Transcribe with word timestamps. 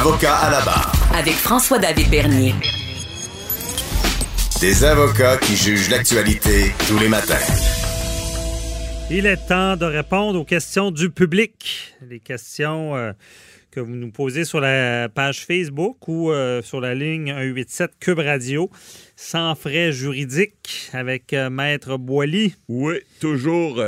Avocat 0.00 0.34
à 0.34 0.50
la 0.50 0.60
barre. 0.62 0.92
Avec 1.14 1.34
François-David 1.34 2.08
Bernier. 2.08 2.54
Des 4.58 4.82
avocats 4.82 5.36
qui 5.36 5.54
jugent 5.54 5.90
l'actualité 5.90 6.72
tous 6.88 6.98
les 6.98 7.08
matins. 7.08 7.34
Il 9.10 9.26
est 9.26 9.46
temps 9.46 9.76
de 9.76 9.84
répondre 9.84 10.40
aux 10.40 10.44
questions 10.46 10.90
du 10.90 11.10
public. 11.10 11.92
Les 12.08 12.18
questions 12.18 12.96
euh, 12.96 13.12
que 13.70 13.80
vous 13.80 13.94
nous 13.94 14.10
posez 14.10 14.46
sur 14.46 14.60
la 14.60 15.10
page 15.10 15.44
Facebook 15.44 16.08
ou 16.08 16.30
euh, 16.30 16.62
sur 16.62 16.80
la 16.80 16.94
ligne 16.94 17.26
187 17.34 17.90
Cube 18.00 18.20
Radio, 18.20 18.70
sans 19.16 19.54
frais 19.54 19.92
juridiques, 19.92 20.88
avec 20.94 21.34
euh, 21.34 21.50
Maître 21.50 21.98
Boily. 21.98 22.54
Oui, 22.68 23.00
toujours 23.20 23.84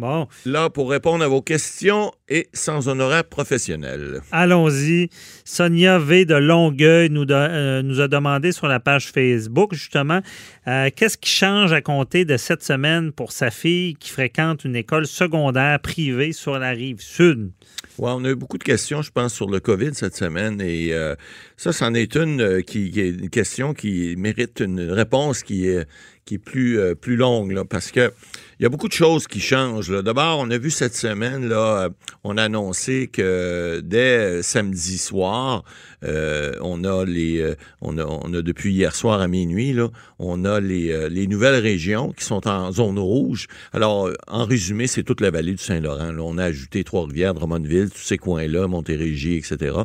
Bon, 0.00 0.28
là 0.46 0.70
pour 0.70 0.88
répondre 0.90 1.22
à 1.22 1.28
vos 1.28 1.42
questions 1.42 2.10
et 2.30 2.48
sans 2.54 2.88
honoraire 2.88 3.24
professionnel. 3.24 4.22
allons-y. 4.32 5.10
Sonia 5.44 5.98
V 5.98 6.24
de 6.24 6.36
Longueuil 6.36 7.10
nous, 7.10 7.26
de- 7.26 7.34
euh, 7.34 7.82
nous 7.82 8.00
a 8.00 8.08
demandé 8.08 8.52
sur 8.52 8.66
la 8.66 8.80
page 8.80 9.08
Facebook, 9.12 9.74
justement, 9.74 10.20
euh, 10.68 10.88
qu'est-ce 10.96 11.18
qui 11.18 11.28
change 11.28 11.74
à 11.74 11.82
compter 11.82 12.24
de 12.24 12.38
cette 12.38 12.62
semaine 12.62 13.12
pour 13.12 13.30
sa 13.32 13.50
fille 13.50 13.92
qui 13.96 14.08
fréquente 14.08 14.64
une 14.64 14.74
école 14.76 15.06
secondaire 15.06 15.78
privée 15.80 16.32
sur 16.32 16.58
la 16.58 16.70
rive 16.70 17.02
sud? 17.02 17.50
Ouais, 17.98 18.10
on 18.14 18.24
a 18.24 18.30
eu 18.30 18.36
beaucoup 18.36 18.56
de 18.56 18.64
questions, 18.64 19.02
je 19.02 19.10
pense, 19.10 19.34
sur 19.34 19.50
le 19.50 19.60
COVID 19.60 19.90
cette 19.92 20.16
semaine 20.16 20.62
et 20.62 20.94
euh, 20.94 21.14
ça, 21.58 21.72
c'en 21.74 21.92
est 21.92 22.14
une 22.16 22.62
qui, 22.62 22.90
qui 22.90 23.00
est 23.02 23.10
une 23.10 23.28
question 23.28 23.74
qui 23.74 24.14
mérite 24.16 24.60
une 24.60 24.80
réponse 24.90 25.42
qui 25.42 25.66
est, 25.66 25.86
qui 26.24 26.34
est 26.34 26.38
plus, 26.38 26.78
euh, 26.78 26.94
plus 26.94 27.16
longue 27.16 27.52
là, 27.52 27.64
parce 27.64 27.90
que 27.90 28.12
il 28.58 28.64
y 28.64 28.66
a 28.66 28.68
beaucoup 28.68 28.88
de 28.88 28.92
choses 28.92 29.26
qui 29.26 29.40
changent. 29.40 29.90
D'abord, 30.02 30.38
on 30.38 30.50
a 30.50 30.58
vu 30.58 30.70
cette 30.70 30.94
semaine, 30.94 31.48
là, 31.48 31.84
euh, 31.84 31.88
on 32.24 32.36
a 32.36 32.42
annoncé 32.42 33.08
que 33.08 33.80
dès 33.82 34.18
euh, 34.18 34.42
samedi 34.42 34.98
soir, 34.98 35.64
euh, 36.04 36.52
on 36.60 36.84
a 36.84 37.04
les, 37.04 37.40
euh, 37.40 37.54
on 37.80 37.98
a, 37.98 38.04
on 38.04 38.32
a 38.32 38.42
depuis 38.42 38.72
hier 38.72 38.94
soir 38.94 39.20
à 39.20 39.28
minuit, 39.28 39.72
là, 39.72 39.88
on 40.18 40.44
a 40.44 40.60
les, 40.60 40.90
euh, 40.90 41.08
les 41.08 41.26
nouvelles 41.26 41.60
régions 41.60 42.12
qui 42.12 42.24
sont 42.24 42.46
en 42.48 42.72
zone 42.72 42.98
rouge. 42.98 43.46
Alors, 43.72 44.10
en 44.26 44.44
résumé, 44.44 44.86
c'est 44.86 45.02
toute 45.02 45.20
la 45.20 45.30
vallée 45.30 45.52
du 45.52 45.62
Saint-Laurent. 45.62 46.12
là. 46.12 46.22
On 46.22 46.38
a 46.38 46.44
ajouté 46.44 46.84
Trois-Rivières, 46.84 47.34
Drummondville, 47.34 47.90
tous 47.90 48.02
ces 48.02 48.18
coins-là, 48.18 48.66
Montérégie, 48.66 49.36
etc. 49.36 49.76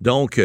Donc, 0.00 0.40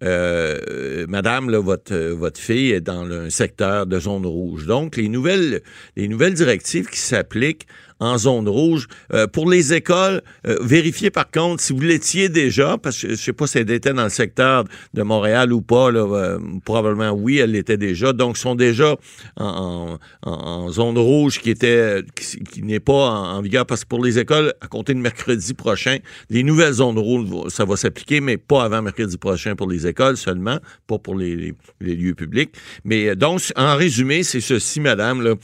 Madame, 0.00 1.54
votre, 1.56 1.94
votre 2.12 2.40
fille 2.40 2.72
est 2.72 2.80
dans 2.80 3.10
un 3.10 3.30
secteur 3.30 3.86
de 3.86 3.98
zone 3.98 4.26
rouge. 4.26 4.66
Donc, 4.66 4.96
les 4.96 5.08
nouvelles, 5.08 5.62
les 5.96 6.08
nouvelles 6.08 6.34
directives 6.34 6.88
qui 6.88 7.00
s'appliquent 7.00 7.66
en 8.00 8.16
zone 8.18 8.48
rouge. 8.48 8.86
Euh, 9.12 9.26
pour 9.26 9.50
les 9.50 9.74
écoles, 9.74 10.22
euh, 10.46 10.56
vérifiez 10.62 11.10
par 11.10 11.30
contre 11.30 11.62
si 11.62 11.72
vous 11.72 11.80
l'étiez 11.80 12.28
déjà, 12.28 12.76
parce 12.78 13.00
que 13.02 13.10
je 13.10 13.14
sais 13.14 13.32
pas 13.32 13.46
si 13.46 13.58
elle 13.58 13.70
était 13.70 13.92
dans 13.92 14.04
le 14.04 14.08
secteur 14.10 14.64
de 14.94 15.02
Montréal 15.02 15.52
ou 15.52 15.60
pas, 15.62 15.90
là, 15.90 16.00
euh, 16.00 16.38
probablement 16.64 17.10
oui, 17.10 17.38
elle 17.38 17.52
l'était 17.52 17.76
déjà. 17.76 18.12
Donc, 18.12 18.36
sont 18.38 18.54
déjà 18.54 18.94
en, 19.36 19.98
en- 20.22 20.30
en 20.30 20.70
zone 20.70 20.98
rouge 20.98 21.40
qui 21.40 21.50
était 21.50 22.02
qui, 22.14 22.38
qui 22.44 22.62
n'est 22.62 22.80
pas 22.80 23.10
en, 23.10 23.40
vigueur 23.42 23.66
parce 23.66 23.82
que 23.84 23.88
pour 23.88 24.04
les 24.04 24.18
écoles, 24.18 24.54
à 24.60 24.66
compter 24.68 24.94
de 24.94 25.00
mercredi 25.00 25.54
prochain, 25.54 25.98
les 26.30 26.42
nouvelles 26.42 26.74
zones 26.74 26.98
rouges, 26.98 27.48
ça 27.48 27.64
va 27.64 27.76
s'appliquer, 27.76 28.20
mais 28.20 28.36
pas 28.36 28.64
avant 28.64 28.82
mercredi 28.82 29.16
prochain 29.16 29.56
pour 29.56 29.68
les 29.68 29.86
écoles 29.86 30.16
seulement, 30.16 30.58
pas 30.86 30.98
pour 30.98 31.16
les, 31.16 31.34
les- 31.36 31.54
les 31.80 31.94
lieux 31.96 32.14
publics. 32.14 32.50
Mais 32.84 33.08
euh, 33.08 33.14
donc, 33.16 33.40
en 33.56 33.74
résumé, 33.76 34.22
c'est 34.22 34.40
ceci, 34.40 34.80
madame. 34.80 35.22
Là. 35.22 35.34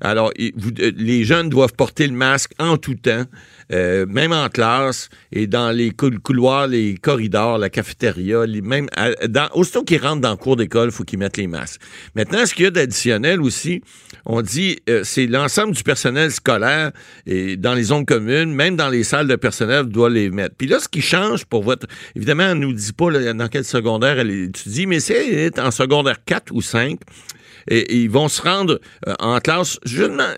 Alors, 0.00 0.32
euh, 0.38 0.92
les 0.96 1.24
jeunes 1.24 1.48
doivent 1.48 1.72
porter 1.74 1.89
le 1.98 2.12
masque 2.12 2.52
en 2.58 2.76
tout 2.76 2.94
temps, 2.94 3.24
euh, 3.72 4.06
même 4.06 4.32
en 4.32 4.48
classe 4.48 5.08
et 5.32 5.46
dans 5.46 5.70
les 5.70 5.90
cou- 5.90 6.18
couloirs, 6.22 6.66
les 6.66 6.94
corridors, 6.96 7.58
la 7.58 7.70
cafétéria, 7.70 8.44
même 8.62 8.88
à- 8.96 9.10
dans, 9.28 9.48
aussitôt 9.54 9.82
qu'ils 9.84 10.00
rentrent 10.00 10.20
dans 10.22 10.30
le 10.30 10.36
cours 10.36 10.56
d'école, 10.56 10.88
il 10.88 10.92
faut 10.92 11.04
qu'ils 11.04 11.18
mettent 11.18 11.36
les 11.36 11.46
masques. 11.46 11.80
Maintenant, 12.14 12.44
ce 12.46 12.54
qu'il 12.54 12.64
y 12.64 12.68
a 12.68 12.70
d'additionnel 12.70 13.40
aussi, 13.40 13.82
on 14.26 14.42
dit 14.42 14.78
euh, 14.88 15.02
c'est 15.04 15.26
l'ensemble 15.26 15.74
du 15.74 15.82
personnel 15.82 16.30
scolaire 16.30 16.92
et 17.26 17.56
dans 17.56 17.74
les 17.74 17.84
zones 17.84 18.04
communes, 18.06 18.52
même 18.52 18.76
dans 18.76 18.88
les 18.88 19.04
salles 19.04 19.28
de 19.28 19.36
personnel, 19.36 19.86
doit 19.86 20.10
les 20.10 20.30
mettre. 20.30 20.54
Puis 20.56 20.66
là, 20.68 20.78
ce 20.80 20.88
qui 20.88 21.00
change 21.00 21.44
pour 21.44 21.62
votre... 21.62 21.86
Évidemment, 22.16 22.50
on 22.52 22.54
nous 22.54 22.72
dit 22.72 22.92
pas 22.92 23.10
dans 23.34 23.48
quel 23.48 23.64
secondaire 23.64 24.18
elle 24.18 24.30
étudie, 24.30 24.86
mais 24.86 25.00
c'est 25.00 25.58
en 25.58 25.70
secondaire 25.70 26.24
4 26.24 26.52
ou 26.52 26.60
5 26.62 26.98
et, 27.68 27.94
ils 27.96 28.10
vont 28.10 28.28
se 28.28 28.42
rendre 28.42 28.80
euh, 29.06 29.14
en 29.18 29.38
classe 29.40 29.78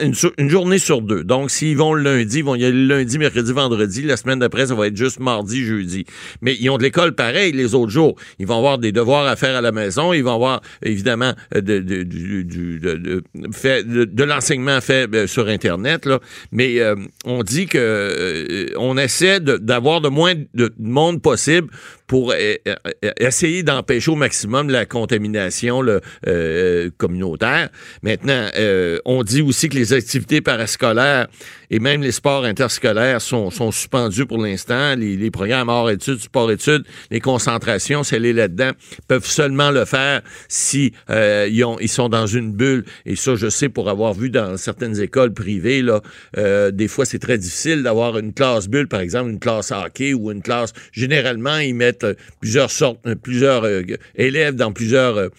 une, 0.00 0.14
une 0.38 0.50
journée 0.50 0.78
sur 0.78 1.02
deux. 1.02 1.24
Donc, 1.24 1.50
s'ils 1.50 1.76
vont 1.76 1.94
le 1.94 2.02
lundi, 2.02 2.38
ils 2.38 2.44
vont 2.44 2.54
y 2.54 2.64
aller 2.64 2.86
le 2.86 2.98
lundi, 2.98 3.18
mercredi, 3.18 3.52
vendredi. 3.52 4.02
La 4.02 4.16
semaine 4.16 4.38
d'après, 4.38 4.66
ça 4.66 4.74
va 4.74 4.86
être 4.86 4.96
juste 4.96 5.20
mardi, 5.20 5.64
jeudi. 5.64 6.04
Mais 6.40 6.56
ils 6.58 6.70
ont 6.70 6.78
de 6.78 6.82
l'école 6.82 7.14
pareil 7.14 7.52
les 7.52 7.74
autres 7.74 7.90
jours. 7.90 8.16
Ils 8.38 8.46
vont 8.46 8.58
avoir 8.58 8.78
des 8.78 8.92
devoirs 8.92 9.26
à 9.26 9.36
faire 9.36 9.56
à 9.56 9.60
la 9.60 9.72
maison. 9.72 10.12
Ils 10.12 10.22
vont 10.22 10.34
avoir, 10.34 10.60
évidemment, 10.82 11.34
euh, 11.54 11.60
de, 11.60 11.78
de, 11.78 12.02
de, 12.02 14.04
de- 14.04 14.24
l'enseignement 14.24 14.80
fait 14.80 15.12
euh, 15.14 15.26
sur 15.26 15.48
Internet. 15.48 16.06
Là. 16.06 16.20
Mais 16.52 16.80
euh, 16.80 16.94
on 17.24 17.42
dit 17.42 17.66
que 17.66 17.78
euh, 17.78 18.66
on 18.76 18.96
essaie 18.96 19.40
d'avoir 19.40 20.00
de 20.00 20.08
moins 20.08 20.34
de 20.54 20.72
monde 20.78 21.20
possible 21.20 21.68
pour 22.12 22.32
euh, 22.32 22.56
euh, 22.66 23.10
essayer 23.16 23.62
d'empêcher 23.62 24.10
au 24.10 24.16
maximum 24.16 24.68
la 24.68 24.84
contamination 24.84 25.80
là, 25.80 25.98
euh, 26.26 26.90
communautaire. 26.98 27.70
Maintenant, 28.02 28.48
euh, 28.58 28.98
on 29.06 29.22
dit 29.22 29.40
aussi 29.40 29.70
que 29.70 29.76
les 29.76 29.94
activités 29.94 30.42
parascolaires 30.42 31.28
et 31.70 31.78
même 31.78 32.02
les 32.02 32.12
sports 32.12 32.44
interscolaires 32.44 33.22
sont, 33.22 33.50
sont 33.50 33.72
suspendus 33.72 34.26
pour 34.26 34.36
l'instant. 34.36 34.94
Les, 34.94 35.16
les 35.16 35.30
programmes 35.30 35.70
hors 35.70 35.88
études, 35.88 36.18
sport-études, 36.18 36.84
les 37.10 37.20
concentrations, 37.20 38.02
c'est 38.02 38.18
les 38.18 38.34
là-dedans, 38.34 38.72
peuvent 39.08 39.24
seulement 39.24 39.70
le 39.70 39.86
faire 39.86 40.20
si 40.48 40.92
euh, 41.08 41.48
ils, 41.50 41.64
ont, 41.64 41.78
ils 41.80 41.88
sont 41.88 42.10
dans 42.10 42.26
une 42.26 42.52
bulle. 42.52 42.84
Et 43.06 43.16
ça, 43.16 43.36
je 43.36 43.48
sais 43.48 43.70
pour 43.70 43.88
avoir 43.88 44.12
vu 44.12 44.28
dans 44.28 44.58
certaines 44.58 45.00
écoles 45.00 45.32
privées, 45.32 45.80
là, 45.80 46.02
euh, 46.36 46.70
des 46.70 46.88
fois, 46.88 47.06
c'est 47.06 47.20
très 47.20 47.38
difficile 47.38 47.82
d'avoir 47.82 48.18
une 48.18 48.34
classe 48.34 48.68
bulle, 48.68 48.86
par 48.86 49.00
exemple, 49.00 49.30
une 49.30 49.40
classe 49.40 49.70
hockey 49.70 50.12
ou 50.12 50.30
une 50.30 50.42
classe. 50.42 50.74
Généralement, 50.92 51.56
ils 51.56 51.74
mettent 51.74 52.01
euh, 52.04 52.14
plusieurs 52.40 52.70
sortes, 52.70 52.98
euh, 53.06 53.14
plusieurs 53.14 53.64
euh, 53.64 53.82
élèves 54.16 54.54
dans 54.54 54.72
plusieurs 54.72 55.30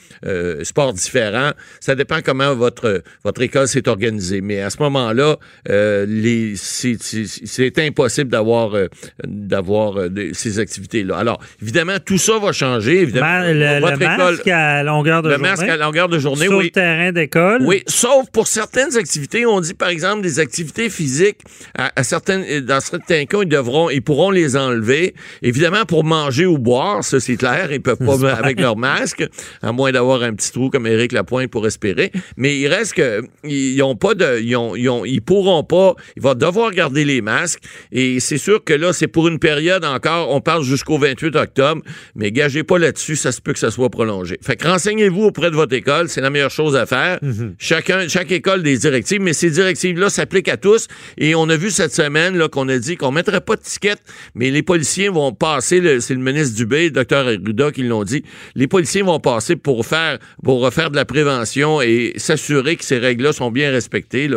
sports 0.63 0.93
différents. 0.93 1.51
Ça 1.79 1.95
dépend 1.95 2.19
comment 2.23 2.55
votre 2.55 3.03
votre 3.23 3.41
école 3.41 3.67
s'est 3.67 3.87
organisée. 3.87 4.41
Mais 4.41 4.61
à 4.61 4.69
ce 4.69 4.77
moment-là, 4.79 5.37
les 5.67 6.53
c'est, 6.55 6.97
c'est, 6.99 7.25
c'est 7.25 7.79
impossible 7.79 8.29
d'avoir 8.29 8.75
d'avoir 9.23 9.95
ces 10.33 10.59
activités-là. 10.59 11.17
Alors, 11.17 11.39
évidemment, 11.61 11.97
tout 12.03 12.17
ça 12.17 12.39
va 12.39 12.51
changer. 12.51 13.01
Évidemment, 13.01 13.25
Ma- 13.25 13.53
le, 13.53 13.79
votre 13.79 13.97
le 13.97 14.03
école, 14.03 14.17
masque 14.17 14.47
à 14.47 14.83
longueur 14.83 15.21
de 15.21 15.29
le 15.29 15.35
journée. 15.35 15.49
masque 15.49 15.63
à 15.67 15.77
longueur 15.77 16.09
de 16.09 16.19
journée, 16.19 16.45
sur 16.45 16.57
oui. 16.57 16.65
le 16.65 16.69
terrain 16.71 17.11
d'école. 17.11 17.61
Oui, 17.63 17.83
sauf 17.87 18.29
pour 18.31 18.47
certaines 18.47 18.95
activités. 18.97 19.45
On 19.45 19.59
dit, 19.59 19.73
par 19.73 19.89
exemple, 19.89 20.21
des 20.21 20.39
activités 20.39 20.89
physiques. 20.89 21.39
À, 21.77 21.91
à 21.95 22.03
certaines, 22.03 22.61
dans 22.61 22.79
certains 22.79 23.25
cas, 23.25 23.39
ils 23.41 23.49
devront, 23.49 23.89
ils 23.89 24.01
pourront 24.01 24.31
les 24.31 24.55
enlever. 24.55 25.15
Évidemment, 25.41 25.85
pour 25.85 26.03
manger 26.03 26.42
ou 26.45 26.57
boire, 26.57 27.03
ça 27.03 27.19
c'est 27.19 27.35
clair, 27.37 27.71
ils 27.71 27.81
peuvent 27.81 27.97
pas 27.97 28.29
avec 28.37 28.59
leur 28.59 28.75
masque, 28.77 29.25
à 29.61 29.71
moins 29.71 29.91
d'avoir 29.91 30.23
un 30.23 30.33
petit 30.33 30.51
trou 30.51 30.69
comme 30.69 30.87
Éric 30.87 31.11
Lapointe 31.11 31.49
pour 31.49 31.63
respirer. 31.63 32.11
Mais 32.37 32.57
il 32.57 32.67
reste 32.67 32.93
que 32.93 33.21
ils 33.43 33.81
ont 33.83 33.95
pas 33.95 34.13
de, 34.15 34.39
ils 34.41 34.55
ont, 34.55 34.75
ils 34.75 34.89
ont, 34.89 35.05
ils 35.05 35.21
pourront 35.21 35.63
pas. 35.63 35.95
Ils 36.15 36.21
vont 36.23 36.33
devoir 36.35 36.71
garder 36.71 37.05
les 37.05 37.21
masques. 37.21 37.59
Et 37.91 38.19
c'est 38.19 38.37
sûr 38.37 38.63
que 38.63 38.73
là, 38.73 38.93
c'est 38.93 39.07
pour 39.07 39.27
une 39.27 39.39
période 39.39 39.85
encore. 39.85 40.29
On 40.31 40.41
parle 40.41 40.63
jusqu'au 40.63 40.97
28 40.97 41.35
octobre, 41.35 41.81
mais 42.15 42.31
gagez 42.31 42.63
pas 42.63 42.77
là-dessus. 42.77 43.15
Ça 43.15 43.31
se 43.31 43.41
peut 43.41 43.53
que 43.53 43.59
ça 43.59 43.71
soit 43.71 43.89
prolongé. 43.89 44.37
Fait 44.41 44.55
que 44.55 44.67
renseignez-vous 44.67 45.23
auprès 45.23 45.49
de 45.51 45.55
votre 45.55 45.73
école. 45.75 46.09
C'est 46.09 46.21
la 46.21 46.29
meilleure 46.29 46.51
chose 46.51 46.75
à 46.75 46.85
faire. 46.85 47.19
Chacun, 47.59 48.07
chaque 48.07 48.31
école 48.31 48.63
des 48.63 48.77
directives, 48.77 49.21
mais 49.21 49.33
ces 49.33 49.49
directives-là 49.49 50.09
s'appliquent 50.09 50.49
à 50.49 50.57
tous. 50.57 50.87
Et 51.17 51.35
on 51.35 51.47
a 51.49 51.55
vu 51.55 51.69
cette 51.71 51.93
semaine 51.93 52.37
là 52.37 52.47
qu'on 52.49 52.67
a 52.69 52.77
dit 52.77 52.97
qu'on 52.97 53.11
mettrait 53.11 53.41
pas 53.41 53.55
de 53.55 53.61
ticket, 53.61 53.95
mais 54.35 54.49
les 54.51 54.63
policiers 54.63 55.09
vont 55.09 55.31
passer. 55.33 55.79
le- 55.79 55.99
C'est 55.99 56.13
le 56.13 56.19
ministre 56.33 56.55
Dubé, 56.55 56.85
le 56.85 56.91
docteur 56.91 57.27
Arruda 57.27 57.71
qui 57.71 57.83
l'ont 57.83 58.03
dit. 58.03 58.23
Les 58.55 58.67
policiers 58.67 59.01
vont 59.01 59.19
passer 59.19 59.55
pour 59.55 59.85
faire, 59.85 60.19
refaire 60.43 60.91
de 60.91 60.95
la 60.95 61.05
prévention 61.05 61.81
et 61.81 62.13
s'assurer 62.17 62.75
que 62.75 62.85
ces 62.85 62.97
règles-là 62.97 63.33
sont 63.33 63.51
bien 63.51 63.71
respectées. 63.71 64.29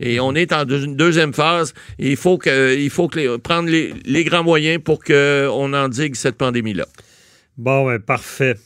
Et 0.00 0.20
on 0.20 0.34
est 0.34 0.52
en 0.52 0.64
deuxième 0.64 1.32
phase. 1.32 1.74
Il 1.98 2.16
faut 2.16 2.38
prendre 2.38 3.68
les, 3.68 3.94
les 4.04 4.24
grands 4.24 4.44
moyens 4.44 4.80
pour 4.82 5.02
qu'on 5.02 5.72
endigue 5.72 6.14
cette 6.14 6.36
pandémie-là. 6.36 6.86
Bon, 7.56 7.86
ben, 7.86 8.00
parfait. 8.00 8.56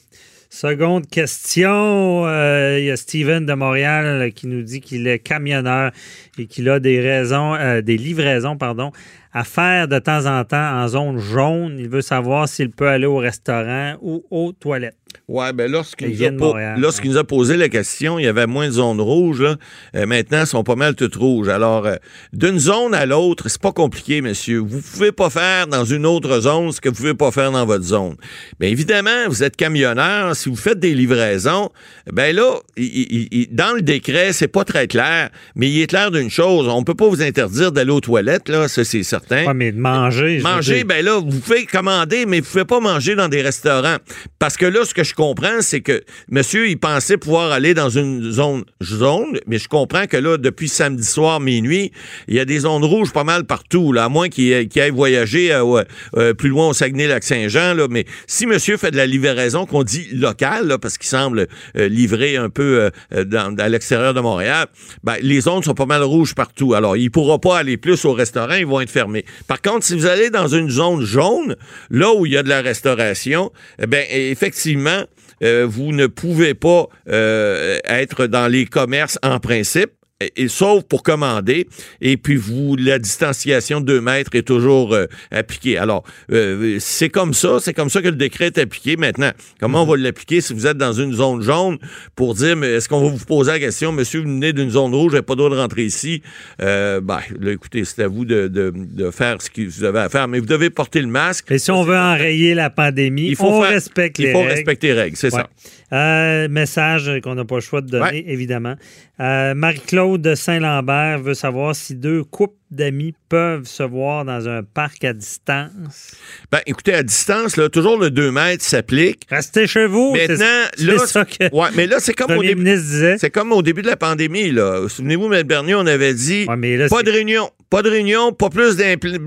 Seconde 0.51 1.07
question, 1.07 2.27
euh, 2.27 2.79
il 2.79 2.87
y 2.87 2.91
a 2.91 2.97
Steven 2.97 3.45
de 3.45 3.53
Montréal 3.53 4.33
qui 4.33 4.47
nous 4.47 4.63
dit 4.63 4.81
qu'il 4.81 5.07
est 5.07 5.19
camionneur 5.19 5.93
et 6.39 6.47
qu'il 6.47 6.71
a 6.71 6.81
des 6.81 7.01
raisons, 7.01 7.55
euh, 7.55 7.83
des 7.83 7.99
livraisons, 7.99 8.57
pardon, 8.57 8.91
à 9.35 9.45
faire 9.45 9.89
de 9.89 9.99
temps 9.99 10.25
en 10.25 10.43
temps 10.45 10.83
en 10.83 10.89
zone 10.89 11.19
jaune. 11.19 11.77
Il 11.79 11.91
veut 11.91 12.01
savoir 12.01 12.49
s'il 12.49 12.71
peut 12.71 12.89
aller 12.89 13.05
au 13.05 13.19
restaurant 13.19 13.97
ou 14.01 14.25
aux 14.31 14.53
toilettes. 14.53 14.97
Ouais, 15.29 15.53
ben 15.53 15.71
lorsqu'il 15.71 16.09
Il 16.11 16.31
nous, 16.31 16.39
lorsqu'il 16.81 17.11
nous 17.11 17.19
a 17.19 17.25
posé 17.25 17.59
la 17.59 17.69
question, 17.69 18.19
il 18.19 18.25
y 18.25 18.29
avait 18.29 18.47
moins 18.47 18.67
de 18.69 18.73
zones 18.73 19.01
rouges. 19.01 19.43
Là. 19.43 19.57
Euh, 19.95 20.07
maintenant, 20.07 20.39
elles 20.41 20.47
sont 20.47 20.65
pas 20.65 20.75
mal 20.75 20.95
toutes 20.95 21.17
rouges. 21.17 21.49
Alors, 21.51 21.85
euh, 21.87 21.97
d'une 22.33 22.59
zone 22.59 22.95
à 22.95 23.05
l'autre, 23.05 23.49
c'est 23.49 23.61
pas 23.61 23.73
compliqué, 23.73 24.23
monsieur. 24.23 24.59
Vous 24.61 24.81
pouvez 24.81 25.13
pas 25.13 25.29
faire 25.29 25.67
dans 25.67 25.85
une 25.85 26.07
autre 26.07 26.41
zone 26.41 26.73
ce 26.73 26.81
que 26.81 26.89
vous 26.89 26.95
pouvez 26.95 27.13
pas 27.15 27.31
faire 27.31 27.53
dans 27.53 27.67
votre 27.67 27.85
zone. 27.85 28.17
Bien 28.59 28.71
évidemment, 28.71 29.29
vous 29.29 29.43
êtes 29.43 29.55
camionneur. 29.57 30.35
Si 30.35 30.49
vous 30.49 30.57
faites 30.57 30.79
des 30.81 30.95
livraisons, 30.95 31.69
ben 32.11 32.35
là, 32.35 32.55
il- 32.79 32.85
il- 32.87 33.29
il- 33.31 33.49
dans 33.55 33.75
le 33.75 33.83
décret, 33.83 34.33
c'est 34.33 34.49
pas 34.49 34.65
très 34.65 34.87
clair, 34.89 35.29
mais 35.55 35.69
il 35.69 35.83
est 35.83 35.87
clair 35.89 36.11
d'une 36.11 36.31
chose. 36.31 36.69
On 36.69 36.85
peut 36.85 36.95
pas 36.95 37.07
vous 37.07 37.21
interdire 37.21 37.71
d'aller 37.71 37.91
aux 37.91 38.01
toilettes, 38.01 38.49
là, 38.49 38.67
ça 38.67 38.83
c'est 38.83 39.03
certain. 39.03 39.45
Ouais, 39.47 39.53
mais 39.55 39.73
de 39.73 39.79
manger. 39.79 40.39
Manger, 40.39 40.85
ben 40.85 41.05
là, 41.05 41.19
vous 41.21 41.39
pouvez 41.41 41.67
commander, 41.67 42.25
mais 42.25 42.41
vous 42.41 42.47
pouvez 42.51 42.65
pas 42.65 42.81
manger 42.81 43.15
dans 43.15 43.29
des 43.29 43.43
restaurants. 43.43 43.97
Parce 44.39 44.57
que 44.57 44.65
là, 44.65 44.87
ce 44.87 44.95
que 44.95 45.05
je 45.05 45.15
comprends, 45.19 45.61
c'est 45.63 45.81
que 45.81 46.01
monsieur, 46.31 46.69
il 46.69 46.79
pensait 46.79 47.17
pouvoir 47.17 47.51
aller 47.51 47.75
dans 47.75 47.91
une 47.91 48.31
zone 48.31 48.65
jaune, 48.81 49.41
mais 49.49 49.59
je 49.59 49.67
comprends 49.69 50.07
que 50.07 50.17
là, 50.17 50.37
depuis 50.39 50.69
samedi 50.69 51.03
soir, 51.05 51.41
minuit, 51.41 51.91
il 52.29 52.37
y 52.37 52.39
a 52.41 52.45
des 52.45 52.61
zones 52.61 52.85
rouges 52.85 53.13
pas 53.13 53.25
mal 53.25 53.45
partout, 53.45 53.93
là, 53.93 54.05
à 54.05 54.09
moins 54.09 54.29
qu'il 54.29 54.55
aille 54.55 54.91
voyager 54.91 55.53
euh, 55.53 55.83
euh, 56.17 56.35
plus 56.35 56.51
loin 56.51 56.69
au 56.69 56.73
Saguenay-Lac-Saint-Jean, 56.73 57.75
là. 57.75 57.89
Mais 57.91 58.05
si 58.29 58.47
monsieur 58.47 58.77
fait 58.77 58.93
de 58.93 58.97
la 58.97 59.07
livraison 59.07 59.67
qu'on 59.67 59.83
dit 59.83 60.07
locale, 60.13 60.69
là, 60.69 60.79
parce 60.79 60.97
qu'il 60.99 61.09
semble 61.09 61.49
euh, 61.77 61.89
livrer 61.89 62.37
un 62.37 62.49
peu 62.49 62.89
euh, 63.13 63.25
dans- 63.25 63.57
à 63.59 63.69
l'extérieur 63.69 64.15
de 64.15 64.21
Montréal, 64.21 64.69
ben, 65.03 65.17
les 65.21 65.41
zones 65.41 65.65
sont 65.65 65.75
pas 65.75 65.87
mal 65.87 66.05
rouges 66.05 66.37
partout. 66.37 66.75
Alors, 66.75 66.97
il 66.97 67.11
pourra 67.11 67.41
pas 67.41 67.59
aller 67.59 67.77
plus 67.77 68.05
au 68.05 68.13
restaurant, 68.13 68.55
ils 68.55 68.67
vont 68.67 68.81
être 68.81 68.91
fermés. 68.91 69.25
Par 69.49 69.61
contre, 69.61 69.85
si 69.85 69.97
vous 69.97 70.07
allez 70.07 70.31
dans 70.31 70.47
une 70.47 70.71
zone 70.71 71.05
jaune, 71.05 71.57
là 71.91 72.13
où 72.15 72.25
il 72.25 72.33
y 72.33 72.37
a 72.37 72.45
de 72.45 72.49
la 72.49 72.61
restauration, 72.63 73.51
eh 73.83 73.87
ben 73.89 74.05
effectivement, 74.11 75.03
vous 75.41 75.93
ne 75.93 76.07
pouvez 76.07 76.55
pas 76.55 76.89
euh, 77.09 77.79
être 77.85 78.27
dans 78.27 78.49
les 78.49 78.67
commerces 78.67 79.19
en 79.23 79.39
principe. 79.41 79.93
Et, 80.21 80.33
et 80.45 80.49
sauf 80.49 80.83
pour 80.83 81.05
commander, 81.05 81.69
et 82.01 82.17
puis 82.17 82.35
vous, 82.35 82.75
la 82.77 82.99
distanciation 82.99 83.81
de 83.81 83.87
2 83.87 84.01
mètres 84.01 84.31
est 84.35 84.43
toujours 84.43 84.93
euh, 84.93 85.07
appliquée. 85.31 85.79
Alors, 85.79 86.03
euh, 86.33 86.77
c'est 86.81 87.09
comme 87.09 87.35
ça, 87.35 87.59
c'est 87.61 87.73
comme 87.73 87.89
ça 87.89 88.03
que 88.03 88.09
le 88.09 88.17
décret 88.17 88.47
est 88.47 88.59
appliqué 88.59 88.97
maintenant. 88.97 89.31
Comment 89.61 89.85
on 89.85 89.87
va 89.87 89.97
l'appliquer 89.97 90.41
si 90.41 90.53
vous 90.55 90.67
êtes 90.67 90.77
dans 90.77 90.93
une 90.93 91.13
zone 91.13 91.41
jaune 91.43 91.79
pour 92.17 92.35
dire, 92.35 92.57
mais 92.57 92.67
est-ce 92.67 92.89
qu'on 92.89 93.01
va 93.01 93.11
vous 93.17 93.25
poser 93.25 93.53
la 93.53 93.59
question, 93.61 93.93
monsieur, 93.93 94.19
vous 94.23 94.27
venez 94.27 94.53
d'une 94.53 94.71
zone 94.71 94.93
rouge, 94.93 95.13
j'ai 95.13 95.23
pas 95.23 95.35
le 95.35 95.37
droit 95.39 95.51
de 95.51 95.55
rentrer 95.57 95.85
ici? 95.85 96.21
Euh, 96.61 97.01
ben, 97.01 97.21
là, 97.39 97.53
écoutez, 97.53 97.85
c'est 97.85 98.03
à 98.03 98.09
vous 98.09 98.25
de, 98.25 98.49
de, 98.49 98.73
de 98.75 99.11
faire 99.13 99.41
ce 99.41 99.49
que 99.51 99.63
vous 99.63 99.85
avez 99.85 100.01
à 100.01 100.09
faire, 100.09 100.27
mais 100.27 100.41
vous 100.41 100.47
devez 100.47 100.71
porter 100.71 101.01
le 101.01 101.07
masque. 101.07 101.53
Et 101.53 101.59
si 101.61 101.71
on 101.71 101.85
veut 101.85 101.97
enrayer 101.97 102.55
la 102.55 102.71
pandémie, 102.71 103.29
Il 103.29 103.37
faut 103.37 103.45
on 103.47 103.63
faire- 103.63 103.71
respecte 103.71 104.19
Il 104.19 104.25
les 104.25 104.33
faut 104.33 104.39
règles. 104.41 104.51
respecter 104.51 104.87
les 104.89 104.95
règles, 104.95 105.17
c'est 105.17 105.33
Ouais. 105.33 105.43
ça. 105.43 105.49
Euh, 105.93 106.49
message 106.49 107.11
qu'on 107.23 107.35
n'a 107.35 107.45
pas 107.45 107.55
le 107.57 107.61
choix 107.63 107.81
de 107.81 107.89
donner, 107.89 108.05
Ouais. 108.05 108.25
évidemment. 108.27 108.75
Euh, 109.21 109.55
Marie-Claude 109.55 110.21
de 110.21 110.35
Saint-Lambert 110.35 111.21
veut 111.21 111.35
savoir 111.35 111.75
si 111.75 111.95
deux 111.95 112.23
couples 112.25 112.55
d'amis 112.71 113.15
peuvent 113.31 113.65
se 113.65 113.83
voir 113.83 114.25
dans 114.27 114.47
un 114.49 114.63
parc 114.63 115.03
à 115.05 115.15
distance. 115.15 116.13
Ben, 116.53 116.61
écoutez, 116.67 116.93
à 116.93 117.03
distance, 117.03 117.57
là, 117.57 117.69
toujours 117.71 117.99
le 117.99 118.11
2 118.11 118.31
mètres 118.31 118.63
s'applique. 118.63 119.23
Restez 119.31 119.67
chez 119.67 119.87
vous. 119.87 120.15
Maintenant, 120.15 120.45
c'est 120.77 120.85
là, 120.85 120.99
ça 121.07 121.25
que 121.25 121.55
Ouais, 121.55 121.69
mais 121.75 121.87
là, 121.87 121.97
c'est 122.01 122.13
comme 122.13 122.33
au 122.33 122.43
début. 122.43 122.77
C'est 123.19 123.31
comme 123.31 123.53
au 123.53 123.63
début 123.63 123.81
de 123.83 123.87
la 123.89 123.97
pandémie, 123.97 124.51
là. 124.51 124.87
Souvenez-vous, 124.89 125.33
M. 125.33 125.43
Bernier, 125.45 125.75
on 125.75 125.87
avait 125.87 126.13
dit 126.15 126.45
Ouais, 126.47 126.57
mais 126.57 126.77
là, 126.77 126.89
pas 126.89 127.03
de 127.03 127.11
réunion, 127.11 127.51
pas 127.71 127.83
de 127.83 127.91
réunion, 127.91 128.33
pas 128.33 128.49
plus 128.51 128.77
d'un 128.77 128.97
pl- 128.97 129.19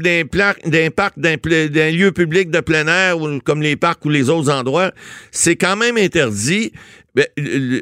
d'un 1.70 1.92
lieu 1.92 2.12
public 2.12 2.50
de 2.50 2.60
plein 2.60 2.88
air 2.88 3.16
comme 3.46 3.62
les 3.62 3.76
parcs 3.76 4.04
ou 4.06 4.10
les 4.10 4.30
autres 4.30 4.52
endroits. 4.52 4.92
C'est 5.32 5.56
quand 5.56 5.76
même 5.76 5.98
interdit. 5.98 6.72
Ben, 7.14 7.26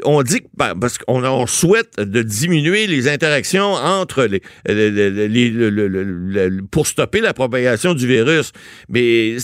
on 0.06 0.24
dit 0.24 0.40
que 0.42 0.48
ben, 0.58 0.74
parce 0.80 0.98
qu'on 0.98 1.24
on 1.24 1.46
souhaite 1.46 2.00
de 2.00 2.24
diminuer 2.24 2.88
les 2.88 3.08
interactions 3.08 3.74
entre 3.74 4.24
les, 4.26 4.42
les- 4.68 4.90
les- 4.90 5.28
les- 5.28 5.50
le- 5.52 5.70
le- 5.70 5.88
le- 5.88 6.04
le- 6.50 6.64
pour 6.64 6.88
stopper 6.88 7.22
la 7.22 7.34
propagation 7.36 7.94
du 7.94 8.08
virus. 8.08 8.52
Mais 8.90 9.38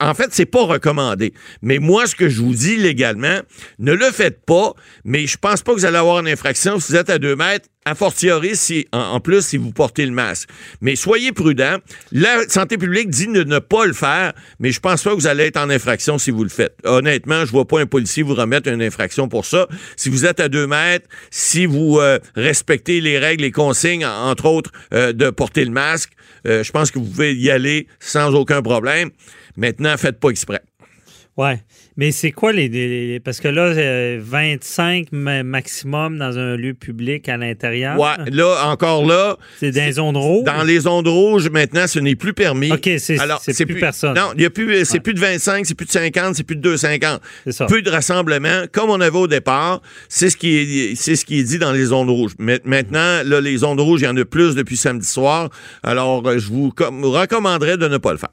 en 0.00 0.14
fait, 0.14 0.28
c'est 0.30 0.46
pas 0.46 0.62
recommandé. 0.64 1.34
Mais 1.62 1.78
moi, 1.80 2.06
ce 2.06 2.14
que 2.14 2.28
je 2.28 2.40
vous 2.40 2.54
dis 2.54 2.76
légalement, 2.76 3.40
ne 3.80 3.92
le 3.92 4.06
faites 4.12 4.44
pas. 4.46 4.72
Mais 5.04 5.26
je 5.26 5.36
pense 5.36 5.62
pas 5.62 5.72
que 5.74 5.78
vous 5.80 5.84
allez 5.86 5.98
avoir 5.98 6.20
une 6.20 6.28
infraction 6.28 6.78
si 6.78 6.92
vous 6.92 6.98
êtes 6.98 7.10
à 7.10 7.18
deux 7.18 7.34
mètres. 7.34 7.68
A 7.88 7.94
fortiori, 7.94 8.56
si, 8.56 8.88
en, 8.90 9.20
plus, 9.20 9.46
si 9.46 9.56
vous 9.58 9.70
portez 9.70 10.06
le 10.06 10.10
masque. 10.10 10.48
Mais 10.80 10.96
soyez 10.96 11.30
prudents. 11.30 11.76
La 12.10 12.48
santé 12.48 12.78
publique 12.78 13.10
dit 13.10 13.28
de 13.28 13.44
ne 13.44 13.60
pas 13.60 13.86
le 13.86 13.92
faire, 13.92 14.32
mais 14.58 14.72
je 14.72 14.80
pense 14.80 15.04
pas 15.04 15.10
que 15.10 15.14
vous 15.14 15.28
allez 15.28 15.44
être 15.44 15.56
en 15.56 15.70
infraction 15.70 16.18
si 16.18 16.32
vous 16.32 16.42
le 16.42 16.48
faites. 16.50 16.74
Honnêtement, 16.82 17.44
je 17.44 17.52
vois 17.52 17.64
pas 17.64 17.78
un 17.80 17.86
policier 17.86 18.24
vous 18.24 18.34
remettre 18.34 18.68
une 18.68 18.82
infraction 18.82 19.28
pour 19.28 19.46
ça. 19.46 19.68
Si 19.96 20.08
vous 20.08 20.26
êtes 20.26 20.40
à 20.40 20.48
deux 20.48 20.66
mètres, 20.66 21.06
si 21.30 21.64
vous 21.64 21.98
euh, 22.00 22.18
respectez 22.34 23.00
les 23.00 23.20
règles, 23.20 23.44
les 23.44 23.52
consignes, 23.52 24.04
en- 24.04 24.30
entre 24.30 24.46
autres, 24.46 24.72
euh, 24.92 25.12
de 25.12 25.30
porter 25.30 25.64
le 25.64 25.70
masque, 25.70 26.10
euh, 26.48 26.64
je 26.64 26.72
pense 26.72 26.90
que 26.90 26.98
vous 26.98 27.04
pouvez 27.04 27.34
y 27.36 27.50
aller 27.52 27.86
sans 28.00 28.34
aucun 28.34 28.62
problème. 28.62 29.10
Maintenant, 29.56 29.96
faites 29.96 30.18
pas 30.18 30.30
exprès. 30.30 30.60
Ouais. 31.36 31.60
Mais 31.98 32.12
c'est 32.12 32.32
quoi 32.32 32.50
les, 32.52 33.20
Parce 33.22 33.40
que 33.40 33.48
là, 33.48 33.64
euh, 33.64 34.18
25 34.22 35.08
ma- 35.12 35.42
maximum 35.42 36.16
dans 36.18 36.38
un 36.38 36.56
lieu 36.56 36.72
public 36.72 37.28
à 37.28 37.36
l'intérieur. 37.36 37.98
Ouais, 38.00 38.30
là, 38.32 38.66
encore 38.70 39.04
là, 39.04 39.36
C'est 39.58 39.70
dans 39.70 39.84
les 39.84 39.92
zones 39.92 40.16
rouges? 40.16 40.44
Dans 40.44 40.62
les 40.62 40.86
ondes 40.86 41.08
rouges, 41.08 41.50
maintenant, 41.50 41.86
ce 41.86 41.98
n'est 41.98 42.14
plus 42.16 42.32
permis. 42.32 42.72
OK, 42.72 42.88
c'est- 42.98 43.18
c'est 43.52 43.66
plus 43.66 43.74
personne. 43.80 44.14
Non, 44.14 44.32
il 44.34 44.42
y 44.42 44.44
a 44.46 44.50
plus, 44.50 44.84
c'est 44.86 45.00
plus 45.00 45.12
de 45.12 45.20
25, 45.20 45.66
c'est 45.66 45.74
plus 45.74 45.84
de 45.86 45.90
50, 45.90 46.34
c'est 46.36 46.42
plus 46.44 46.56
de 46.56 46.62
250. 46.62 47.20
C'est 47.44 47.52
ça. 47.52 47.66
Plus 47.66 47.82
de 47.82 47.90
rassemblements, 47.90 48.64
comme 48.72 48.88
on 48.88 49.00
avait 49.02 49.18
au 49.18 49.26
départ. 49.28 49.82
C'est 50.08 50.30
ce 50.30 50.36
qui 50.38 50.56
est, 50.56 50.94
c'est 50.94 51.16
ce 51.16 51.24
qui 51.26 51.38
est 51.40 51.44
dit 51.44 51.58
dans 51.58 51.72
les 51.72 51.92
ondes 51.92 52.08
rouges. 52.10 52.32
Mais 52.38 52.60
Maintenant, 52.64 53.22
là, 53.24 53.40
les 53.42 53.62
ondes 53.64 53.80
rouges, 53.80 54.00
il 54.00 54.04
y 54.04 54.08
en 54.08 54.16
a 54.16 54.24
plus 54.24 54.54
depuis 54.54 54.76
samedi 54.78 55.06
soir. 55.06 55.50
Alors, 55.82 56.26
euh, 56.26 56.38
je 56.38 56.48
vous 56.48 56.70
com- 56.70 57.04
recommanderais 57.04 57.76
de 57.76 57.88
ne 57.88 57.98
pas 57.98 58.12
le 58.12 58.18
faire. 58.18 58.30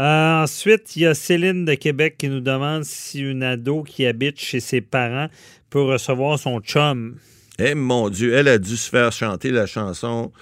Euh, 0.00 0.42
ensuite, 0.42 0.96
il 0.96 1.02
y 1.02 1.06
a 1.06 1.14
Céline 1.14 1.64
de 1.64 1.74
Québec 1.74 2.16
qui 2.18 2.28
nous 2.28 2.40
demande 2.40 2.84
si 2.84 3.20
une 3.20 3.42
ado 3.42 3.82
qui 3.82 4.06
habite 4.06 4.40
chez 4.40 4.60
ses 4.60 4.80
parents 4.80 5.28
peut 5.70 5.82
recevoir 5.82 6.38
son 6.38 6.60
chum. 6.60 7.16
Eh 7.58 7.74
mon 7.74 8.10
Dieu, 8.10 8.34
elle 8.34 8.48
a 8.48 8.58
dû 8.58 8.76
se 8.76 8.90
faire 8.90 9.12
chanter 9.12 9.50
la 9.50 9.66
chanson. 9.66 10.32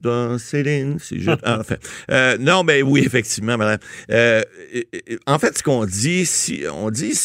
Dans 0.00 0.38
Céline, 0.38 0.98
si 0.98 1.20
je. 1.20 1.30
Ah, 1.42 1.58
enfin, 1.60 1.76
euh, 2.10 2.38
non, 2.38 2.64
mais 2.64 2.82
oui, 2.82 3.02
effectivement, 3.04 3.58
madame. 3.58 3.78
Euh, 4.10 4.42
en 5.26 5.38
fait, 5.38 5.58
ce 5.58 5.62
qu'on 5.62 5.84
dit, 5.84 6.24
si 6.24 6.64
on 6.72 6.90
dit, 6.90 7.18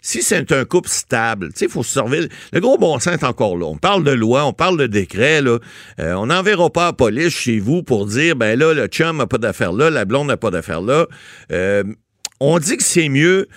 si 0.00 0.22
c'est 0.22 0.52
un 0.52 0.64
couple 0.64 0.88
stable, 0.88 1.50
il 1.60 1.68
faut 1.68 1.82
se 1.82 1.94
servir. 1.94 2.28
Le 2.52 2.60
gros 2.60 2.78
bon 2.78 2.98
sens 2.98 3.14
est 3.14 3.24
encore 3.24 3.56
là. 3.56 3.66
On 3.66 3.76
parle 3.76 4.04
de 4.04 4.12
loi, 4.12 4.44
on 4.44 4.52
parle 4.52 4.78
de 4.78 4.86
décret. 4.86 5.42
Euh, 5.44 5.58
on 5.98 6.26
n'enverra 6.26 6.70
pas 6.70 6.86
la 6.86 6.92
police 6.92 7.34
chez 7.34 7.58
vous 7.58 7.82
pour 7.82 8.06
dire, 8.06 8.36
ben 8.36 8.58
là, 8.58 8.74
le 8.74 8.86
chum 8.86 9.16
n'a 9.16 9.26
pas 9.26 9.38
d'affaire 9.38 9.72
là, 9.72 9.90
la 9.90 10.04
blonde 10.04 10.28
n'a 10.28 10.36
pas 10.36 10.50
d'affaire 10.50 10.80
là. 10.80 11.06
Euh, 11.52 11.82
on 12.40 12.58
dit 12.58 12.76
que 12.76 12.84
c'est 12.84 13.08
mieux 13.08 13.48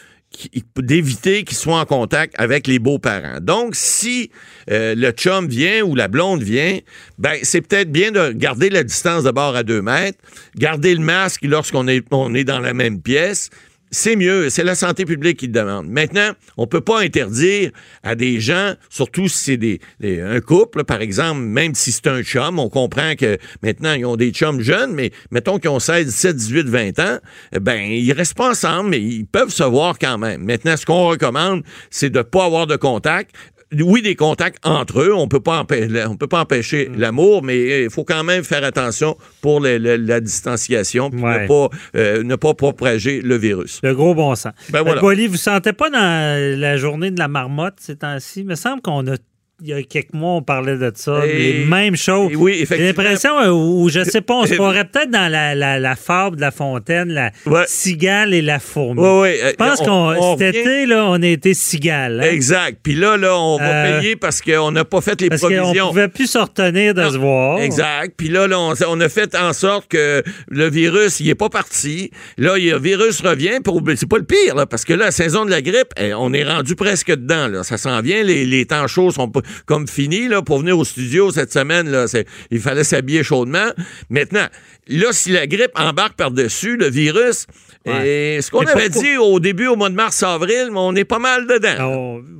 d'éviter 0.78 1.44
qu'ils 1.44 1.58
soient 1.58 1.80
en 1.80 1.86
contact 1.86 2.34
avec 2.38 2.66
les 2.66 2.80
beaux-parents. 2.80 3.40
Donc, 3.42 3.76
si 3.76 4.32
euh, 4.70 4.96
le 4.96 5.12
chum 5.12 5.48
vient 5.48 5.82
ou 5.82 5.94
la 5.94 6.08
blonde 6.08 6.42
vient, 6.42 6.80
ben 7.18 7.38
c'est 7.44 7.62
peut-être 7.62 7.92
bien 7.92 8.12
de 8.12 8.32
garder 8.32 8.70
la 8.70 8.84
distance 8.84 9.24
de 9.24 9.32
bord 9.32 9.56
à 9.56 9.64
deux 9.64 9.82
mètres, 9.82 10.18
garder 10.56 10.96
le 10.96 11.02
masque 11.02 11.44
lorsqu'on 11.44 11.88
est, 11.88 12.06
on 12.12 12.34
est 12.34 12.46
dans 12.46 12.60
la 12.60 12.74
même 12.74 13.02
pièce. 13.02 13.50
C'est 13.94 14.16
mieux, 14.16 14.50
c'est 14.50 14.64
la 14.64 14.76
santé 14.76 15.04
publique 15.04 15.38
qui 15.38 15.48
le 15.48 15.52
demande. 15.52 15.88
Maintenant, 15.90 16.32
on 16.56 16.66
peut 16.66 16.80
pas 16.80 17.02
interdire 17.02 17.72
à 18.04 18.16
des 18.16 18.40
gens, 18.40 18.76
surtout 18.90 19.28
si 19.28 19.38
c'est 19.38 19.58
des, 19.58 19.82
des- 20.00 20.22
un 20.22 20.40
couple, 20.40 20.86
par 20.86 21.02
exemple, 21.02 21.42
même 21.42 21.76
si 21.76 21.92
c'est 21.92 22.08
un 22.08 22.24
chum, 22.24 22.58
on 22.58 22.70
comprend 22.70 23.16
que 23.16 23.38
maintenant 23.62 23.92
ils 23.94 24.06
ont 24.06 24.16
des 24.16 24.32
chums 24.32 24.62
jeunes, 24.62 24.94
mais 24.94 25.12
mettons 25.30 25.60
qu'ils 25.60 25.72
ont 25.72 25.80
16, 25.80 26.06
17, 26.06 26.36
18, 26.38 26.68
20 26.70 27.00
ans, 27.00 27.18
eh 27.54 27.60
ben 27.60 27.82
ils 27.82 28.14
restent 28.14 28.38
pas 28.38 28.52
ensemble, 28.52 28.92
mais 28.92 29.02
ils 29.02 29.26
peuvent 29.26 29.50
se 29.50 29.64
voir 29.64 30.00
quand 30.00 30.18
même. 30.18 30.42
Maintenant, 30.46 30.78
ce 30.78 30.86
qu'on 30.86 31.08
recommande, 31.10 31.64
c'est 31.90 32.10
de 32.10 32.22
pas 32.22 32.46
avoir 32.46 32.68
de 32.68 32.78
contact. 32.78 33.36
Oui, 33.80 34.01
des 34.01 34.16
contacts 34.16 34.58
entre 34.66 35.01
eux, 35.01 35.13
on 35.13 35.28
peut 35.28 35.40
pas 35.40 35.66
on 36.08 36.16
peut 36.18 36.28
pas 36.28 36.42
empêcher 36.42 36.90
Mm. 36.90 37.00
l'amour, 37.00 37.44
mais 37.44 37.84
il 37.86 37.90
faut 37.90 38.04
quand 38.04 38.24
même 38.24 38.44
faire 38.44 38.63
attention 38.63 39.18
pour 39.42 39.60
la 39.62 40.20
distanciation, 40.20 41.10
puis 41.10 41.22
Ouais. 41.22 41.44
ne 41.44 41.48
pas 41.48 41.70
euh, 41.96 42.24
ne 42.24 42.36
pas 42.36 42.54
propager 42.54 43.22
le 43.22 43.38
virus. 43.38 43.80
Le 43.84 43.94
gros 43.96 44.13
bon 44.16 44.36
sens. 44.36 44.54
Ben 44.72 44.82
voilà. 44.82 44.98
Euh, 44.98 45.01
Boily, 45.01 45.28
vous 45.28 45.38
sentez 45.38 45.74
pas 45.74 45.90
dans 45.90 46.60
la 46.60 46.78
journée 46.78 47.12
de 47.12 47.20
la 47.20 47.28
marmotte 47.28 47.75
ces 47.80 47.96
temps-ci? 47.96 48.42
Il 48.42 48.48
me 48.48 48.56
semble 48.56 48.82
qu'on 48.82 49.08
a 49.08 49.16
il 49.62 49.68
y 49.70 49.74
a 49.74 49.84
quelques 49.84 50.13
mois, 50.13 50.34
on 50.34 50.41
parlait 50.41 50.77
de 50.77 50.91
ça. 50.96 51.25
Et- 51.25 51.38
les 51.53 51.65
mêmes 51.65 51.96
choses. 51.96 52.32
et 52.32 52.36
oui, 52.36 52.65
J'ai 52.70 52.77
l'impression, 52.77 53.39
euh, 53.39 53.50
ou 53.51 53.89
je 53.89 54.03
sais 54.03 54.22
pas, 54.22 54.34
on 54.36 54.46
se 54.46 54.56
pourrait 54.56 54.86
peut-être 54.86 55.12
dans 55.12 55.32
la, 55.32 55.53
la, 55.56 55.80
la 55.80 55.96
fable 55.96 56.38
de 56.38 56.41
la 56.41 56.51
fontaine, 56.51 57.10
la 57.10 57.32
Ouais. 57.46 57.63
cigale 57.68 58.34
et 58.34 58.41
la 58.41 58.60
fourmi. 58.60 59.00
Ouais, 59.01 59.20
ouais, 59.22 59.39
euh, 59.44 59.50
Je 59.51 59.56
pense 59.56 59.82
on- 59.82 59.86
qu'on 59.86 60.15
on 60.20 60.38
cet 60.38 60.56
été, 60.56 60.86
là, 60.86 61.06
on 61.08 61.22
a 61.22 61.27
été 61.27 61.53
cigale. 61.53 62.22
hein? 62.22 62.30
Exact. 62.32 62.80
Puis 62.82 62.96
là, 62.96 63.18
là, 63.18 63.38
on 63.38 63.58
va 63.58 63.63
Euh, 63.86 64.00
payer 64.00 64.15
parce 64.15 64.41
qu'on 64.41 64.72
n'a 64.72 64.84
pas 64.86 65.01
fait 65.01 65.20
les 65.22 65.30
Parce 65.30 65.41
qu'on 65.41 65.50
provisions. 65.53 65.89
pouvait 65.89 66.08
plus 66.08 66.27
se 66.27 66.38
retenir 66.38 66.94
de 66.94 67.01
Non, 67.01 67.12
se 67.12 67.18
voir. 67.18 67.60
Exact. 67.60 68.13
Puis 68.18 68.30
là, 68.30 68.48
là, 68.48 68.60
on, 68.60 68.74
on 68.88 69.00
a 69.01 69.10
fait 69.10 69.36
en 69.36 69.53
sorte 69.53 69.88
que 69.89 70.24
le 70.50 70.70
virus, 70.70 71.20
il 71.20 71.30
est 71.30 71.36
pas 71.36 71.50
parti. 71.50 72.12
Là, 72.38 72.58
le 72.58 72.80
virus 72.80 73.22
revient. 73.22 73.60
Pour, 73.63 73.82
ben, 73.82 73.96
c'est 73.96 74.10
pas 74.10 74.18
le 74.18 74.24
pire, 74.25 74.56
là, 74.56 74.65
parce 74.65 74.86
que 74.86 74.94
là, 74.94 75.06
la 75.06 75.12
saison 75.12 75.46
de 75.46 75.51
la 75.51 75.62
grippe, 75.62 75.94
eh, 75.98 76.13
on 76.13 76.34
est 76.34 76.44
rendu 76.44 76.75
presque 76.75 77.12
dedans. 77.12 77.48
Là. 77.48 77.63
Ça 77.63 77.77
s'en 77.77 78.01
vient. 78.01 78.24
Les, 78.24 78.46
les 78.46 78.65
temps 78.65 78.88
chauds 78.88 79.12
sont 79.12 79.27
pas- 79.30 79.41
comme 79.65 79.88
finis. 79.88 80.27
Là, 80.27 80.41
pour 80.41 80.60
venir 80.60 80.77
au 80.77 80.84
studio 80.86 81.31
cette 81.31 81.51
semaine, 81.53 81.89
là, 81.89 82.05
il 82.51 82.60
fallait 82.60 82.84
s'habiller 82.84 83.24
chaudement. 83.24 83.67
Maintenant, 84.10 84.48
là, 84.88 85.08
si 85.12 85.31
la 85.31 85.48
grippe 85.48 85.72
embarque 85.75 86.15
par-dessus, 86.15 86.77
le 86.77 86.89
virus, 86.89 87.46
Ouais. 87.84 88.36
eh, 88.38 88.41
ce 88.43 88.51
qu'on 88.51 88.60
avait 88.62 88.89
pourquoi- 88.89 89.01
dit 89.01 89.17
au 89.17 89.39
début, 89.39 89.65
au 89.65 89.75
mois 89.75 89.89
de 89.89 89.96
mars-avril, 89.96 90.70
on 90.75 90.96
est 90.96 91.03
pas 91.03 91.17
mal 91.17 91.48
dedans. 91.48 91.84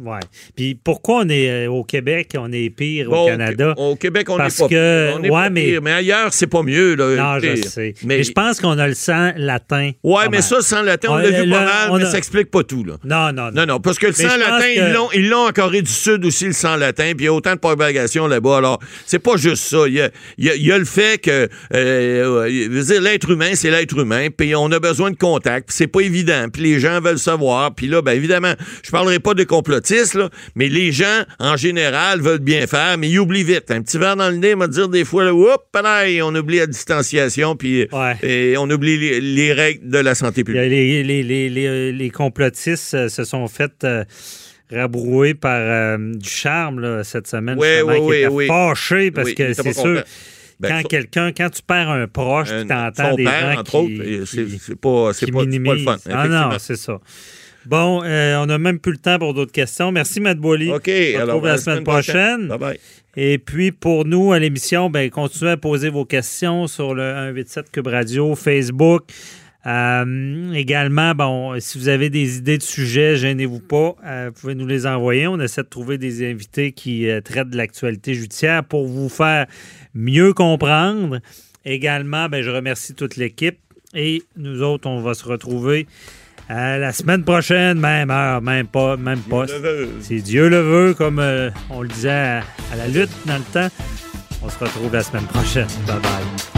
On- 0.04 0.10
ouais. 0.12 0.20
Puis 0.56 0.76
pourquoi 0.76 1.22
on 1.26 1.30
est 1.30 1.50
euh, 1.66 1.72
au 1.72 1.84
Québec, 1.84 2.34
on 2.38 2.52
est 2.52 2.70
pire 2.70 3.10
Bon, 3.10 3.24
au 3.24 3.26
Canada? 3.28 3.74
Au 3.76 3.96
Québec, 3.96 4.30
on 4.30 4.38
Parce 4.38 4.58
pas 4.58 4.68
que- 4.68 5.10
pire. 5.10 5.18
On 5.20 5.24
est 5.24 5.30
ouais, 5.30 5.42
pas 5.46 5.50
mais- 5.50 5.64
pire. 5.66 5.82
mais 5.82 5.92
ailleurs, 5.94 6.32
c'est 6.32 6.46
pas 6.46 6.62
mieux. 6.62 6.94
Là, 6.94 7.16
Non, 7.16 7.40
je 7.40 7.56
sais. 7.56 7.96
Mais, 8.04 8.22
je 8.24 8.32
pense 8.34 8.60
qu'on 8.62 8.78
a 8.78 8.88
le 8.88 8.94
sang 8.94 9.32
latin. 9.36 9.90
Ouais, 10.04 10.30
mais 10.30 10.42
ça, 10.44 10.62
sans 10.62 10.84
latin, 10.84 11.08
on 11.10 11.14
On- 11.14 11.18
l'a 11.18 11.32
vu 11.32 11.50
pas 11.50 11.66
mal, 11.66 11.90
on 11.90 11.98
mais 11.98 12.06
ça 12.06 12.20
explique 12.20 12.52
pas 12.52 12.64
tout, 12.64 12.84
là. 12.84 12.98
Non, 13.04 13.34
non, 13.34 13.46
non. 13.50 13.62
Non, 13.62 13.66
non, 13.66 13.80
parce 13.80 13.98
que 13.98 14.06
le 14.08 14.14
Mais 14.18 14.30
sang 14.30 14.38
latin, 14.38 14.60
que- 14.60 15.16
ils 15.18 15.28
l'ont 15.30 15.48
en 15.48 15.52
Corée 15.52 15.82
du 15.82 15.92
Sud 15.92 16.24
aussi, 16.24 16.46
le 16.46 16.54
sang 16.54 16.76
latin, 16.76 17.01
puis 17.10 17.16
il 17.20 17.26
y 17.26 17.28
a 17.28 17.34
autant 17.34 17.54
de 17.54 17.60
propagation 17.60 18.28
là-bas. 18.28 18.58
Alors, 18.58 18.80
c'est 19.06 19.20
pas 19.20 19.38
juste 19.38 19.64
ça. 19.64 19.88
Il 19.88 19.94
y 19.96 20.02
a, 20.02 20.10
il 20.38 20.46
y 20.46 20.50
a- 20.50 20.56
il 20.56 20.66
y 20.66 20.72
a 20.72 20.78
le 20.78 20.86
fait 20.86 21.20
que, 21.22 21.48
euh, 21.74 22.84
dire, 22.84 23.02
l'être 23.02 23.30
humain, 23.30 23.52
c'est 23.56 23.70
l'être 23.72 23.98
humain, 23.98 24.28
puis 24.36 24.56
on 24.56 24.72
a 24.72 24.80
besoin 24.80 25.12
de 25.12 25.18
contact, 25.18 25.68
puis 25.68 25.76
c'est 25.78 25.88
pas 25.88 26.02
évident, 26.02 26.48
puis 26.52 26.62
les 26.64 26.80
gens 26.80 27.00
veulent 27.02 27.20
savoir, 27.20 27.74
puis 27.76 27.88
là, 27.88 28.02
ben 28.02 28.14
évidemment, 28.14 28.54
je 28.84 28.92
parlerai 28.92 29.20
pas 29.20 29.34
de 29.34 29.44
complotistes, 29.44 30.14
là, 30.16 30.30
mais 30.56 30.68
les 30.70 30.92
gens, 30.92 31.24
en 31.40 31.58
général, 31.58 32.22
veulent 32.22 32.40
bien 32.40 32.68
faire, 32.68 32.98
mais 32.98 33.10
ils 33.10 33.20
oublient 33.20 33.44
vite. 33.44 33.72
Un 33.72 33.82
petit 33.82 33.98
verre 33.98 34.16
dans 34.16 34.30
le 34.30 34.38
nez, 34.38 34.56
m'a 34.56 34.68
dire 34.68 34.88
des 34.90 35.06
fois, 35.06 35.24
là, 35.24 35.34
oups, 35.34 35.58
pareil, 35.72 36.22
on 36.22 36.34
oublie 36.36 36.58
la 36.58 36.68
distanciation, 36.68 37.56
puis 37.56 37.88
Ouais. 37.92 38.16
et 38.24 38.56
on 38.58 38.70
oublie 38.70 38.98
les, 38.98 39.22
les 39.22 39.54
règles 39.54 39.90
de 39.90 39.98
la 39.98 40.16
santé 40.16 40.44
publique. 40.44 40.62
les, 40.70 41.04
les, 41.04 41.24
les, 41.24 41.50
les, 41.50 41.92
les 41.92 42.10
complotistes 42.10 42.94
euh, 42.94 43.10
se 43.10 43.24
sont 43.24 43.48
fait 43.48 43.72
euh, 43.84 44.04
rabrouer 44.72 45.34
par 45.34 45.60
euh, 45.60 45.98
du 46.16 46.30
charme 46.30 46.80
là, 46.80 47.04
cette 47.04 47.28
semaine. 47.28 47.58
Oui, 47.60 47.68
oui, 47.86 47.96
oui, 48.02 48.16
étaient 48.18 48.28
oui. 48.28 48.48
fâchés 48.48 49.12
parce 49.12 49.30
Oui, 49.30 49.36
que 49.36 49.44
était 49.44 49.62
c'est 49.62 49.74
sûr, 49.74 49.84
content. 49.84 50.02
Ben, 50.60 50.70
quand 50.70 50.88
quelqu'un, 50.88 51.32
quand 51.32 51.50
tu 51.50 51.62
perds 51.64 51.90
un 51.90 52.08
proche, 52.08 52.50
tu 52.50 52.68
t'entends 52.68 53.16
des 53.16 53.24
père, 53.24 53.54
gens 53.54 53.60
entre 53.60 53.76
autres, 53.76 54.26
c'est 54.26 54.76
pas, 54.80 55.14
c'est 55.14 55.26
qui 55.26 55.32
pas, 55.32 55.44
c'est 55.50 55.60
pas 55.60 55.74
le 55.74 55.80
fun. 55.84 55.98
Ah 56.12 56.28
non, 56.28 56.50
c'est 56.60 56.76
ça. 56.76 57.00
Bon, 57.66 58.02
euh, 58.04 58.38
on 58.38 58.48
n'a 58.48 58.58
même 58.58 58.80
plus 58.80 58.94
le 58.94 58.98
temps 58.98 59.20
pour 59.20 59.34
d'autres 59.34 59.52
questions. 59.52 59.92
Merci, 59.92 60.20
Matt 60.20 60.38
Boily. 60.38 60.72
OK, 60.72 60.88
On 60.88 60.90
se 60.90 61.22
retrouve 61.22 61.46
à 61.46 61.50
la 61.50 61.58
semaine 61.58 61.84
prochaine. 61.84 62.48
Bye 62.48 62.58
bye. 62.58 62.80
Et 63.18 63.38
puis, 63.38 63.72
pour 63.72 64.06
nous, 64.06 64.32
à 64.32 64.40
l'émission, 64.40 64.90
ben, 64.90 65.10
continuez 65.10 65.52
à 65.52 65.58
poser 65.58 65.90
vos 65.90 66.06
questions 66.06 66.68
sur 66.68 66.96
le 66.96 67.12
187 67.36 67.72
Cube 67.72 67.88
Radio, 67.88 68.36
Facebook. 68.36 69.04
Euh, 69.66 70.54
également, 70.54 71.14
bon, 71.14 71.60
si 71.60 71.78
vous 71.78 71.88
avez 71.88 72.10
des 72.10 72.38
idées 72.38 72.58
de 72.58 72.64
sujets, 72.64 73.16
gênez-vous 73.16 73.60
pas. 73.60 73.96
Euh, 74.06 74.32
vous 74.34 74.42
pouvez 74.42 74.56
nous 74.56 74.66
les 74.66 74.88
envoyer. 74.88 75.28
On 75.28 75.40
essaie 75.40 75.64
de 75.64 75.68
trouver 75.68 75.98
des 75.98 76.30
invités 76.30 76.72
qui 76.72 77.08
euh, 77.08 77.22
traitent 77.22 77.50
de 77.50 77.58
l'actualité 77.58 78.14
judiciaire 78.14 78.64
pour 78.64 78.88
vous 78.88 79.10
faire 79.10 79.46
mieux 79.94 80.34
comprendre. 80.34 81.20
Également, 81.64 82.28
ben, 82.28 82.42
je 82.42 82.50
remercie 82.50 82.96
toute 82.96 83.18
l'équipe. 83.18 83.60
Et 83.94 84.24
nous 84.38 84.64
autres, 84.64 84.88
on 84.88 85.02
va 85.02 85.14
se 85.14 85.26
retrouver 85.26 85.86
la 86.50 86.92
semaine 86.92 87.24
prochaine, 87.24 87.80
même 87.80 88.10
heure, 88.10 88.42
même 88.42 88.68
pas, 88.68 88.98
même 88.98 89.20
pas. 89.20 89.46
Si 90.02 90.22
Dieu 90.22 90.50
le 90.50 90.60
veut, 90.60 90.94
comme 90.94 91.22
on 91.70 91.82
le 91.82 91.88
disait 91.88 92.10
à, 92.10 92.40
à 92.74 92.76
la 92.78 92.88
lutte 92.88 93.12
dans 93.26 93.38
le 93.38 93.44
temps, 93.54 93.70
on 94.44 94.50
se 94.50 94.60
retrouve 94.60 94.92
la 94.92 95.04
semaine 95.04 95.28
prochaine. 95.28 95.68
Bye 95.88 96.00
bye. 96.02 96.51